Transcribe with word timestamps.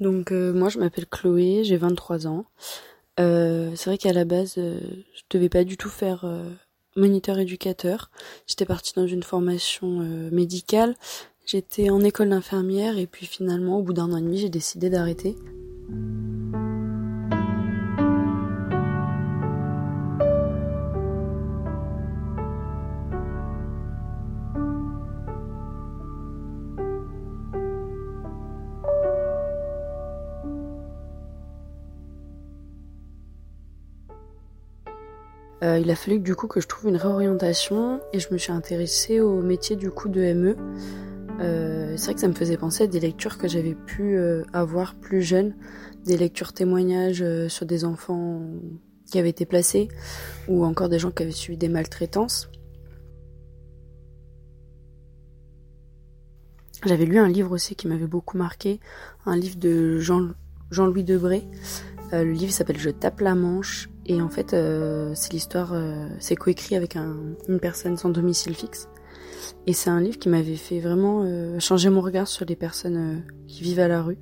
Donc 0.00 0.32
euh, 0.32 0.52
moi 0.52 0.68
je 0.68 0.78
m'appelle 0.78 1.06
Chloé, 1.06 1.62
j'ai 1.62 1.76
23 1.76 2.26
ans. 2.26 2.46
Euh, 3.18 3.70
c'est 3.76 3.90
vrai 3.90 3.98
qu'à 3.98 4.12
la 4.12 4.24
base 4.24 4.54
euh, 4.56 4.80
je 5.14 5.22
devais 5.30 5.48
pas 5.48 5.64
du 5.64 5.76
tout 5.76 5.90
faire 5.90 6.24
moniteur 6.96 7.38
éducateur. 7.38 8.10
J'étais 8.46 8.66
partie 8.66 8.94
dans 8.94 9.06
une 9.06 9.22
formation 9.22 9.88
médicale. 10.32 10.96
J'étais 11.46 11.90
en 11.90 12.00
école 12.00 12.30
d'infirmière 12.30 12.98
et 12.98 13.06
puis 13.06 13.26
finalement 13.26 13.78
au 13.78 13.82
bout 13.82 13.92
d'un 13.92 14.12
an 14.12 14.16
et 14.16 14.22
demi 14.22 14.38
j'ai 14.38 14.48
décidé 14.48 14.90
d'arrêter. 14.90 15.36
Euh, 35.62 35.78
il 35.78 35.90
a 35.90 35.94
fallu 35.94 36.20
du 36.20 36.34
coup 36.34 36.46
que 36.46 36.60
je 36.60 36.66
trouve 36.66 36.88
une 36.88 36.96
réorientation 36.96 38.00
et 38.12 38.18
je 38.18 38.32
me 38.32 38.38
suis 38.38 38.52
intéressée 38.52 39.20
au 39.20 39.42
métier 39.42 39.76
du 39.76 39.90
coup 39.90 40.08
de 40.08 40.32
ME. 40.32 40.56
Euh, 41.40 41.94
c'est 41.96 42.06
vrai 42.06 42.14
que 42.14 42.20
ça 42.20 42.28
me 42.28 42.34
faisait 42.34 42.56
penser 42.56 42.84
à 42.84 42.86
des 42.86 43.00
lectures 43.00 43.36
que 43.36 43.48
j'avais 43.48 43.74
pu 43.74 44.16
euh, 44.16 44.42
avoir 44.52 44.94
plus 44.94 45.22
jeune, 45.22 45.54
des 46.04 46.16
lectures 46.16 46.52
témoignages 46.52 47.24
sur 47.48 47.66
des 47.66 47.84
enfants 47.84 48.42
qui 49.10 49.18
avaient 49.18 49.30
été 49.30 49.44
placés 49.44 49.88
ou 50.48 50.64
encore 50.64 50.88
des 50.88 50.98
gens 50.98 51.10
qui 51.10 51.22
avaient 51.22 51.32
subi 51.32 51.56
des 51.56 51.68
maltraitances. 51.68 52.50
J'avais 56.86 57.04
lu 57.04 57.18
un 57.18 57.28
livre 57.28 57.52
aussi 57.52 57.76
qui 57.76 57.86
m'avait 57.88 58.06
beaucoup 58.06 58.38
marqué, 58.38 58.80
un 59.26 59.36
livre 59.36 59.58
de 59.58 59.98
Jean, 59.98 60.30
Jean-Louis 60.70 61.04
Debré. 61.04 61.44
le 62.12 62.32
livre 62.32 62.52
s'appelle 62.52 62.78
Je 62.78 62.90
tape 62.90 63.20
la 63.20 63.34
manche 63.34 63.90
et 64.10 64.20
en 64.20 64.28
fait, 64.28 64.54
euh, 64.54 65.12
c'est 65.14 65.32
l'histoire, 65.32 65.72
euh, 65.72 66.08
c'est 66.18 66.34
coécrit 66.34 66.74
avec 66.74 66.96
une 66.96 67.60
personne 67.60 67.96
sans 67.96 68.08
domicile 68.08 68.56
fixe. 68.56 68.88
Et 69.68 69.72
c'est 69.72 69.88
un 69.88 70.00
livre 70.00 70.18
qui 70.18 70.28
m'avait 70.28 70.56
fait 70.56 70.80
vraiment 70.80 71.22
euh, 71.22 71.60
changer 71.60 71.90
mon 71.90 72.00
regard 72.00 72.26
sur 72.26 72.44
les 72.44 72.56
personnes 72.56 73.22
qui 73.46 73.62
vivent 73.62 73.78
à 73.78 73.86
la 73.86 74.02
rue. 74.02 74.18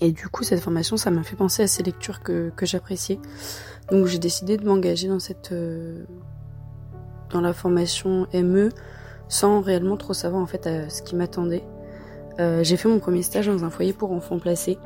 Et 0.00 0.10
du 0.10 0.26
coup, 0.28 0.42
cette 0.42 0.60
formation, 0.60 0.96
ça 0.96 1.10
m'a 1.10 1.22
fait 1.22 1.36
penser 1.36 1.62
à 1.62 1.66
ces 1.66 1.82
lectures 1.82 2.22
que 2.22 2.50
j'appréciais. 2.62 3.18
Donc 3.90 4.06
j'ai 4.06 4.18
décidé 4.18 4.56
de 4.56 4.64
m'engager 4.64 5.08
dans 5.08 5.20
cette 5.20 5.52
dans 7.32 7.40
la 7.40 7.52
formation 7.52 8.26
ME 8.32 8.68
sans 9.28 9.60
réellement 9.60 9.96
trop 9.96 10.12
savoir 10.12 10.42
en 10.42 10.46
fait 10.46 10.68
ce 10.88 11.02
qui 11.02 11.16
m'attendait. 11.16 11.64
Euh, 12.40 12.62
j'ai 12.62 12.76
fait 12.76 12.88
mon 12.88 12.98
premier 12.98 13.22
stage 13.22 13.46
dans 13.46 13.64
un 13.64 13.70
foyer 13.70 13.92
pour 13.92 14.12
enfants 14.12 14.38
placés. 14.38 14.78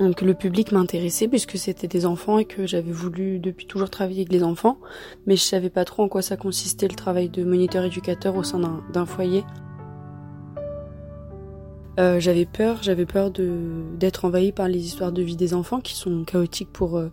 Donc 0.00 0.20
le 0.20 0.34
public 0.34 0.72
m'intéressait 0.72 1.28
puisque 1.28 1.56
c'était 1.56 1.88
des 1.88 2.06
enfants 2.06 2.38
et 2.38 2.44
que 2.44 2.66
j'avais 2.66 2.92
voulu 2.92 3.38
depuis 3.38 3.66
toujours 3.66 3.88
travailler 3.88 4.20
avec 4.22 4.32
les 4.32 4.42
enfants, 4.42 4.78
mais 5.26 5.36
je 5.36 5.42
savais 5.42 5.70
pas 5.70 5.84
trop 5.84 6.02
en 6.02 6.08
quoi 6.08 6.22
ça 6.22 6.36
consistait 6.36 6.88
le 6.88 6.94
travail 6.94 7.28
de 7.28 7.44
moniteur 7.44 7.84
éducateur 7.84 8.36
au 8.36 8.42
sein 8.42 8.82
d'un 8.92 9.06
foyer. 9.06 9.44
Euh, 11.98 12.20
j'avais 12.20 12.44
peur, 12.44 12.82
j'avais 12.82 13.06
peur 13.06 13.30
d'être 13.30 14.26
envahie 14.26 14.52
par 14.52 14.68
les 14.68 14.84
histoires 14.84 15.12
de 15.12 15.22
vie 15.22 15.36
des 15.36 15.54
enfants 15.54 15.80
qui 15.80 15.94
sont 15.94 16.24
chaotiques 16.24 16.70
pour 16.70 16.98
euh, 16.98 17.10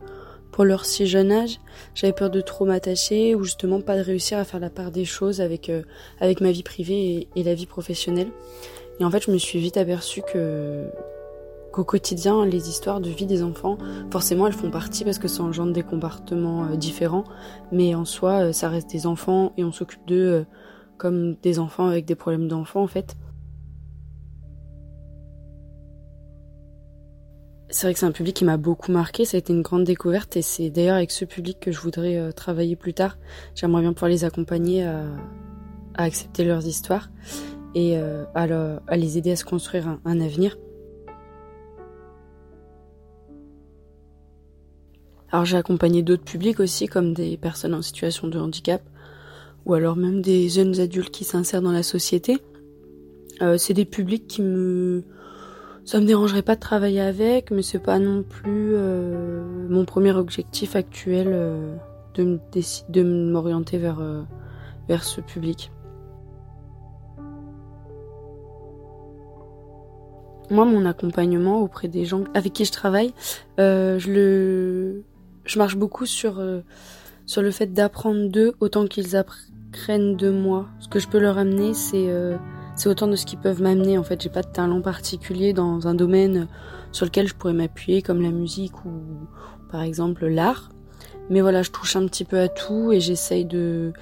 pour 0.53 0.65
leur 0.65 0.85
si 0.85 1.07
jeune 1.07 1.31
âge, 1.31 1.59
j'avais 1.95 2.13
peur 2.13 2.29
de 2.29 2.39
trop 2.39 2.63
m'attacher 2.63 3.33
ou 3.35 3.43
justement 3.43 3.81
pas 3.81 3.97
de 3.97 4.03
réussir 4.03 4.37
à 4.37 4.45
faire 4.45 4.59
la 4.59 4.69
part 4.69 4.91
des 4.91 5.03
choses 5.03 5.41
avec, 5.41 5.67
euh, 5.67 5.81
avec 6.21 6.41
ma 6.41 6.51
vie 6.51 6.61
privée 6.61 7.27
et, 7.35 7.43
la 7.43 7.55
vie 7.55 7.65
professionnelle. 7.65 8.29
Et 8.99 9.03
en 9.03 9.09
fait, 9.09 9.23
je 9.23 9.31
me 9.31 9.37
suis 9.37 9.59
vite 9.59 9.75
aperçue 9.75 10.21
que 10.21 10.85
qu'au 11.71 11.83
quotidien, 11.83 12.45
les 12.45 12.69
histoires 12.69 13.01
de 13.01 13.09
vie 13.09 13.25
des 13.25 13.41
enfants, 13.41 13.79
forcément, 14.11 14.45
elles 14.45 14.53
font 14.53 14.69
partie 14.69 15.03
parce 15.03 15.17
que 15.17 15.27
ça 15.27 15.41
engendre 15.41 15.73
des 15.73 15.81
comportements 15.81 16.65
euh, 16.65 16.75
différents, 16.75 17.23
mais 17.71 17.95
en 17.95 18.05
soi, 18.05 18.43
euh, 18.43 18.53
ça 18.53 18.69
reste 18.69 18.91
des 18.91 19.07
enfants 19.07 19.53
et 19.57 19.63
on 19.63 19.71
s'occupe 19.71 20.05
d'eux 20.05 20.45
comme 20.99 21.35
des 21.41 21.57
enfants 21.57 21.87
avec 21.87 22.05
des 22.05 22.13
problèmes 22.13 22.47
d'enfants 22.47 22.83
en 22.83 22.87
fait. 22.87 23.17
C'est 27.69 27.87
vrai 27.87 27.93
que 27.93 27.99
c'est 27.99 28.05
un 28.05 28.11
public 28.11 28.35
qui 28.35 28.45
m'a 28.45 28.57
beaucoup 28.57 28.91
marqué, 28.91 29.25
ça 29.25 29.37
a 29.37 29.39
été 29.39 29.51
une 29.51 29.61
grande 29.61 29.83
découverte 29.83 30.37
et 30.37 30.41
c'est 30.41 30.69
d'ailleurs 30.69 30.97
avec 30.97 31.11
ce 31.11 31.25
public 31.25 31.59
que 31.59 31.71
je 31.71 31.79
voudrais 31.79 32.17
euh, 32.17 32.31
travailler 32.31 32.75
plus 32.75 32.93
tard. 32.93 33.17
J'aimerais 33.55 33.81
bien 33.81 33.93
pouvoir 33.93 34.09
les 34.09 34.25
accompagner 34.25 34.83
à, 34.83 35.05
accepter 35.95 36.43
leurs 36.43 36.65
histoires 36.65 37.09
et 37.75 37.97
euh, 37.97 38.25
à, 38.35 38.97
les 38.97 39.17
aider 39.17 39.31
à 39.31 39.35
se 39.35 39.45
construire 39.45 39.97
un, 40.05 40.21
avenir. 40.21 40.57
Alors 45.31 45.45
j'ai 45.45 45.57
accompagné 45.57 46.03
d'autres 46.03 46.23
publics 46.23 46.59
aussi 46.59 46.85
comme 46.85 47.13
des 47.13 47.37
personnes 47.37 47.73
en 47.73 47.81
situation 47.81 48.27
de 48.27 48.37
handicap 48.37 48.83
ou 49.65 49.73
alors 49.73 49.95
même 49.95 50.21
des 50.21 50.49
jeunes 50.49 50.79
adultes 50.79 51.09
qui 51.09 51.23
s'insèrent 51.23 51.61
dans 51.61 51.71
la 51.71 51.83
société. 51.83 52.37
Euh, 53.41 53.57
c'est 53.57 53.73
des 53.73 53.85
publics 53.85 54.27
qui 54.27 54.43
me 54.43 55.03
ça 55.85 55.99
me 55.99 56.05
dérangerait 56.05 56.41
pas 56.41 56.55
de 56.55 56.61
travailler 56.61 57.01
avec, 57.01 57.51
mais 57.51 57.61
c'est 57.61 57.79
pas 57.79 57.99
non 57.99 58.23
plus 58.23 58.71
euh, 58.73 59.43
mon 59.69 59.83
premier 59.85 60.13
objectif 60.13 60.75
actuel 60.75 61.27
euh, 61.29 61.75
de, 62.15 62.39
de 62.89 63.03
m'orienter 63.03 63.77
vers, 63.77 63.99
euh, 63.99 64.23
vers 64.87 65.03
ce 65.03 65.19
public. 65.19 65.71
Moi, 70.49 70.65
mon 70.65 70.85
accompagnement 70.85 71.61
auprès 71.61 71.87
des 71.87 72.05
gens 72.05 72.23
avec 72.33 72.53
qui 72.53 72.65
je 72.65 72.71
travaille, 72.71 73.13
je 73.57 74.11
le, 74.11 75.03
je 75.45 75.57
marche 75.57 75.77
beaucoup 75.77 76.05
sur 76.05 76.41
sur 77.25 77.41
le 77.41 77.49
fait 77.49 77.67
d'apprendre 77.67 78.29
d'eux 78.29 78.53
autant 78.59 78.85
qu'ils 78.85 79.15
apprennent 79.15 80.15
de 80.15 80.29
moi. 80.29 80.67
Ce 80.79 80.89
que 80.89 80.99
je 80.99 81.07
peux 81.07 81.17
leur 81.17 81.37
amener, 81.37 81.73
c'est 81.73 82.09
c'est 82.75 82.89
autant 82.89 83.07
de 83.07 83.15
ce 83.15 83.25
qu'ils 83.25 83.39
peuvent 83.39 83.61
m'amener. 83.61 83.97
En 83.97 84.03
fait, 84.03 84.21
j'ai 84.21 84.29
pas 84.29 84.41
de 84.41 84.47
talent 84.47 84.81
particulier 84.81 85.53
dans 85.53 85.87
un 85.87 85.93
domaine 85.93 86.47
sur 86.91 87.05
lequel 87.05 87.27
je 87.27 87.35
pourrais 87.35 87.53
m'appuyer, 87.53 88.01
comme 88.01 88.21
la 88.21 88.31
musique 88.31 88.85
ou 88.85 88.91
par 89.71 89.81
exemple 89.81 90.27
l'art. 90.27 90.69
Mais 91.29 91.41
voilà, 91.41 91.61
je 91.61 91.71
touche 91.71 91.95
un 91.95 92.05
petit 92.05 92.25
peu 92.25 92.39
à 92.39 92.49
tout 92.49 92.91
et 92.91 92.99
j'essaye 92.99 93.45
de, 93.45 93.93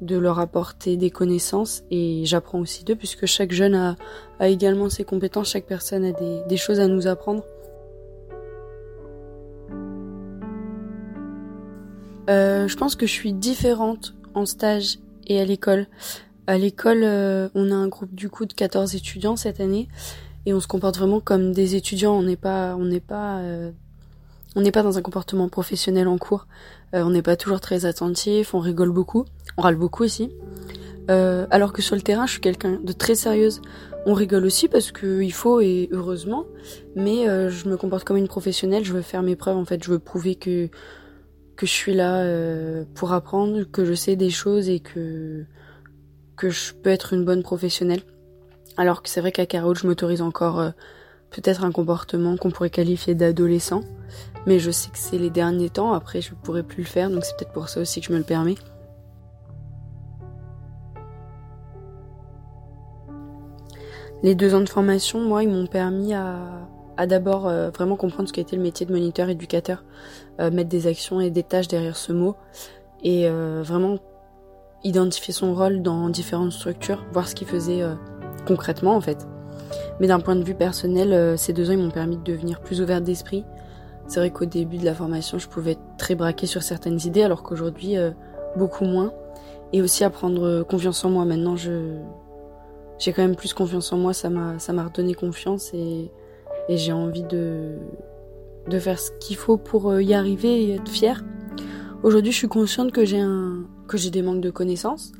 leur 0.00 0.38
apporter 0.38 0.96
des 0.96 1.10
connaissances 1.10 1.82
et 1.90 2.22
j'apprends 2.24 2.60
aussi 2.60 2.84
d'eux 2.84 2.94
puisque 2.94 3.26
chaque 3.26 3.52
jeune 3.52 3.74
a, 3.74 3.96
également 4.40 4.88
ses 4.88 5.04
compétences, 5.04 5.50
chaque 5.50 5.66
personne 5.66 6.04
a 6.04 6.12
des, 6.12 6.42
des 6.48 6.56
choses 6.56 6.78
à 6.80 6.86
nous 6.86 7.06
apprendre. 7.06 7.42
Euh, 12.30 12.68
je 12.68 12.76
pense 12.76 12.94
que 12.94 13.06
je 13.06 13.12
suis 13.12 13.32
différente 13.32 14.14
en 14.34 14.44
stage 14.44 14.98
et 15.26 15.40
à 15.40 15.44
l'école. 15.44 15.86
À 16.48 16.56
l'école, 16.56 17.02
euh, 17.02 17.50
on 17.54 17.70
a 17.70 17.74
un 17.74 17.88
groupe 17.88 18.14
du 18.14 18.30
coup 18.30 18.46
de 18.46 18.54
14 18.54 18.94
étudiants 18.94 19.36
cette 19.36 19.60
année 19.60 19.86
et 20.46 20.54
on 20.54 20.60
se 20.60 20.66
comporte 20.66 20.96
vraiment 20.96 21.20
comme 21.20 21.52
des 21.52 21.74
étudiants. 21.74 22.14
On 22.14 22.22
n'est 22.22 22.36
pas, 22.36 22.74
on 22.74 22.86
n'est 22.86 23.00
pas, 23.00 23.40
euh, 23.40 23.70
on 24.56 24.62
n'est 24.62 24.72
pas 24.72 24.82
dans 24.82 24.96
un 24.96 25.02
comportement 25.02 25.50
professionnel 25.50 26.08
en 26.08 26.16
cours. 26.16 26.46
Euh, 26.94 27.02
on 27.02 27.10
n'est 27.10 27.20
pas 27.20 27.36
toujours 27.36 27.60
très 27.60 27.84
attentif. 27.84 28.54
On 28.54 28.60
rigole 28.60 28.88
beaucoup, 28.88 29.26
on 29.58 29.62
râle 29.62 29.76
beaucoup 29.76 30.04
aussi. 30.04 30.30
alors 31.08 31.74
que 31.74 31.82
sur 31.82 31.96
le 31.96 32.00
terrain, 32.00 32.24
je 32.24 32.32
suis 32.32 32.40
quelqu'un 32.40 32.80
de 32.82 32.92
très 32.92 33.14
sérieuse. 33.14 33.60
On 34.06 34.14
rigole 34.14 34.46
aussi 34.46 34.68
parce 34.68 34.90
que 34.90 35.20
il 35.20 35.34
faut 35.34 35.60
et 35.60 35.90
heureusement, 35.92 36.46
mais 36.96 37.26
je 37.50 37.68
me 37.68 37.76
comporte 37.76 38.04
comme 38.04 38.16
une 38.16 38.28
professionnelle. 38.28 38.86
Je 38.86 38.94
veux 38.94 39.02
faire 39.02 39.22
mes 39.22 39.36
preuves 39.36 39.58
en 39.58 39.66
fait. 39.66 39.84
Je 39.84 39.90
veux 39.90 39.98
prouver 39.98 40.34
que 40.34 40.70
que 41.56 41.66
je 41.66 41.72
suis 41.72 41.94
là 41.94 42.24
pour 42.94 43.12
apprendre, 43.12 43.64
que 43.64 43.84
je 43.84 43.92
sais 43.92 44.16
des 44.16 44.30
choses 44.30 44.70
et 44.70 44.80
que 44.80 45.44
que 46.38 46.48
je 46.48 46.72
peux 46.72 46.90
être 46.90 47.12
une 47.12 47.24
bonne 47.24 47.42
professionnelle. 47.42 48.00
Alors 48.78 49.02
que 49.02 49.08
c'est 49.08 49.20
vrai 49.20 49.32
qu'à 49.32 49.44
Carole, 49.44 49.76
je 49.76 49.86
m'autorise 49.86 50.22
encore 50.22 50.60
euh, 50.60 50.70
peut-être 51.30 51.64
un 51.64 51.72
comportement 51.72 52.36
qu'on 52.36 52.50
pourrait 52.50 52.70
qualifier 52.70 53.14
d'adolescent. 53.14 53.82
Mais 54.46 54.58
je 54.58 54.70
sais 54.70 54.90
que 54.90 54.98
c'est 54.98 55.18
les 55.18 55.30
derniers 55.30 55.68
temps, 55.68 55.92
après 55.92 56.22
je 56.22 56.32
pourrais 56.34 56.62
plus 56.62 56.84
le 56.84 56.88
faire, 56.88 57.10
donc 57.10 57.24
c'est 57.24 57.36
peut-être 57.36 57.52
pour 57.52 57.68
ça 57.68 57.80
aussi 57.80 58.00
que 58.00 58.06
je 58.06 58.12
me 58.12 58.18
le 58.18 58.24
permets. 58.24 58.54
Les 64.22 64.34
deux 64.34 64.54
ans 64.54 64.60
de 64.60 64.68
formation, 64.68 65.20
moi, 65.20 65.42
ils 65.42 65.48
m'ont 65.48 65.66
permis 65.66 66.14
à, 66.14 66.38
à 66.96 67.06
d'abord 67.06 67.46
euh, 67.46 67.70
vraiment 67.70 67.96
comprendre 67.96 68.28
ce 68.28 68.32
qu'était 68.32 68.56
le 68.56 68.62
métier 68.62 68.86
de 68.86 68.92
moniteur 68.92 69.28
éducateur, 69.28 69.84
euh, 70.40 70.50
mettre 70.50 70.70
des 70.70 70.86
actions 70.86 71.20
et 71.20 71.30
des 71.30 71.42
tâches 71.42 71.68
derrière 71.68 71.96
ce 71.96 72.12
mot, 72.12 72.36
et 73.04 73.28
vraiment 73.28 73.98
identifier 74.84 75.34
son 75.34 75.54
rôle 75.54 75.82
dans 75.82 76.08
différentes 76.08 76.52
structures, 76.52 77.04
voir 77.12 77.28
ce 77.28 77.34
qu'il 77.34 77.46
faisait 77.46 77.82
euh, 77.82 77.94
concrètement 78.46 78.94
en 78.94 79.00
fait. 79.00 79.26
Mais 80.00 80.06
d'un 80.06 80.20
point 80.20 80.36
de 80.36 80.44
vue 80.44 80.54
personnel, 80.54 81.12
euh, 81.12 81.36
ces 81.36 81.52
deux 81.52 81.70
ans 81.70 81.72
ils 81.72 81.78
m'ont 81.78 81.90
permis 81.90 82.16
de 82.16 82.22
devenir 82.22 82.60
plus 82.60 82.80
ouverte 82.80 83.04
d'esprit. 83.04 83.44
C'est 84.06 84.20
vrai 84.20 84.30
qu'au 84.30 84.46
début 84.46 84.78
de 84.78 84.84
la 84.84 84.94
formation, 84.94 85.38
je 85.38 85.48
pouvais 85.48 85.72
être 85.72 85.96
très 85.98 86.14
braquée 86.14 86.46
sur 86.46 86.62
certaines 86.62 86.98
idées, 87.04 87.22
alors 87.22 87.42
qu'aujourd'hui, 87.42 87.98
euh, 87.98 88.10
beaucoup 88.56 88.84
moins. 88.84 89.12
Et 89.74 89.82
aussi 89.82 90.02
à 90.02 90.08
prendre 90.08 90.62
confiance 90.62 91.04
en 91.04 91.10
moi. 91.10 91.26
Maintenant, 91.26 91.56
je 91.56 91.98
j'ai 92.98 93.12
quand 93.12 93.20
même 93.20 93.36
plus 93.36 93.52
confiance 93.52 93.92
en 93.92 93.98
moi. 93.98 94.14
Ça 94.14 94.30
m'a 94.30 94.58
ça 94.58 94.72
m'a 94.72 94.84
redonné 94.84 95.12
confiance 95.12 95.74
et, 95.74 96.10
et 96.70 96.76
j'ai 96.78 96.92
envie 96.92 97.22
de 97.22 97.76
de 98.68 98.78
faire 98.78 98.98
ce 98.98 99.10
qu'il 99.20 99.36
faut 99.36 99.56
pour 99.56 99.90
euh, 99.90 100.02
y 100.02 100.14
arriver 100.14 100.64
et 100.64 100.74
être 100.74 100.88
fière. 100.88 101.24
Aujourd'hui, 102.02 102.32
je 102.32 102.38
suis 102.38 102.48
consciente 102.48 102.92
que 102.92 103.04
j'ai 103.04 103.20
un 103.20 103.64
que 103.88 103.98
j'ai 103.98 104.10
des 104.10 104.22
manques 104.22 104.40
de 104.40 104.50
connaissances, 104.50 105.12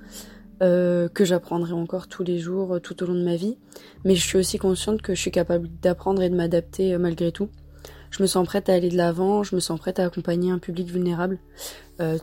euh, 0.63 1.09
que 1.09 1.25
j'apprendrai 1.25 1.73
encore 1.73 2.07
tous 2.07 2.23
les 2.23 2.39
jours, 2.39 2.75
euh, 2.75 2.79
tout 2.81 3.03
au 3.03 3.07
long 3.07 3.15
de 3.15 3.25
ma 3.25 3.37
vie. 3.37 3.57
Mais 4.05 4.15
je 4.15 4.25
suis 4.25 4.39
aussi 4.39 4.59
consciente 4.59 5.03
que 5.03 5.15
je 5.15 5.21
suis 5.21 5.31
capable 5.31 5.69
d'apprendre 5.83 6.23
et 6.23 6.31
de 6.31 6.37
m'adapter 6.37 6.95
euh, 6.95 6.99
malgré 6.99 7.33
tout. 7.33 7.49
Je 8.11 8.23
me 8.23 8.27
sens 8.27 8.47
prête 8.47 8.69
à 8.69 8.75
aller 8.75 8.89
de 8.89 8.97
l'avant, 8.97 9.43
je 9.43 9.55
me 9.55 9.61
sens 9.61 9.79
prête 9.79 9.99
à 9.99 10.05
accompagner 10.05 10.51
un 10.51 10.59
public 10.59 10.89
vulnérable. 10.89 11.39
Euh, 12.01 12.19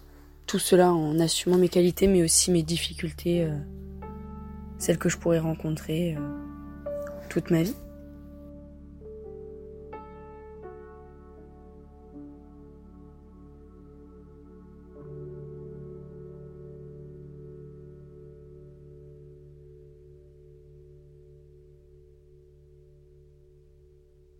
tout 0.48 0.60
cela 0.60 0.94
en 0.94 1.20
assumant 1.20 1.58
mes 1.58 1.70
qualités, 1.70 2.08
mais 2.08 2.24
aussi 2.24 2.52
mes 2.52 2.64
difficultés, 2.64 3.50
celles 4.78 5.00
que 5.00 5.10
je 5.10 5.18
pourrais 5.18 5.40
rencontrer 5.40 6.16
toute 7.30 7.50
ma 7.50 7.64
vie. 7.64 7.74